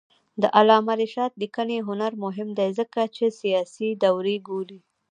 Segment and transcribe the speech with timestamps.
[0.41, 4.79] د علامه رشاد لیکنی هنر مهم دی ځکه چې سیاسي دورې ګوري.